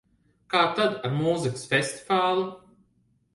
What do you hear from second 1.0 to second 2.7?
ar mūzikas festivālu?